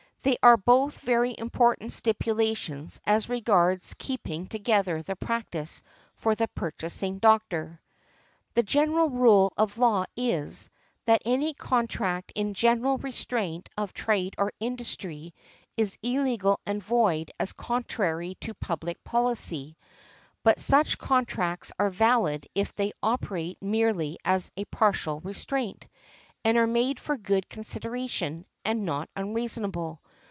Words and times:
They 0.23 0.37
are 0.43 0.55
both 0.55 0.99
very 0.99 1.33
important 1.35 1.91
stipulations 1.93 3.01
as 3.07 3.27
regards 3.27 3.95
keeping 3.97 4.45
together 4.45 5.01
the 5.01 5.15
practice 5.15 5.81
for 6.13 6.35
the 6.35 6.47
purchasing 6.49 7.17
doctor". 7.17 7.81
The 8.53 8.61
general 8.61 9.09
rule 9.09 9.51
of 9.57 9.79
law 9.79 10.05
is, 10.15 10.69
that 11.05 11.23
any 11.25 11.55
contract 11.55 12.33
in 12.35 12.53
general 12.53 12.99
restraint 12.99 13.67
of 13.75 13.93
trade 13.93 14.35
or 14.37 14.53
industry 14.59 15.33
is 15.75 15.97
illegal 16.03 16.59
and 16.67 16.83
void 16.83 17.31
as 17.39 17.51
contrary 17.51 18.35
to 18.41 18.53
public 18.53 19.03
policy; 19.03 19.75
but 20.43 20.59
such 20.59 20.99
contracts 20.99 21.71
are 21.79 21.89
valid 21.89 22.45
if 22.53 22.75
they 22.75 22.93
operate 23.01 23.57
merely 23.59 24.19
as 24.23 24.51
a 24.55 24.65
partial 24.65 25.19
restraint, 25.21 25.87
and 26.45 26.59
are 26.59 26.67
made 26.67 26.99
for 26.99 27.17
good 27.17 27.49
consideration, 27.49 28.45
and 28.63 28.85
not 28.85 29.09
unreasonable. 29.15 29.99